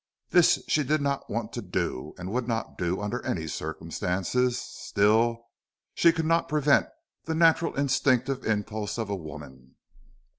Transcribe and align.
This 0.31 0.63
she 0.67 0.81
did 0.83 0.99
not 0.99 1.29
want 1.29 1.53
to 1.53 1.61
do 1.61 2.15
and 2.17 2.31
would 2.31 2.47
not 2.47 2.75
do 2.75 2.99
under 2.99 3.23
any 3.23 3.45
circumstances; 3.45 4.57
still, 4.57 5.45
she 5.93 6.11
could 6.11 6.25
not 6.25 6.49
prevent 6.49 6.87
the 7.25 7.35
natural 7.35 7.75
instinctive 7.75 8.43
impulse 8.43 8.97
of 8.97 9.11
a 9.11 9.15
woman. 9.15 9.75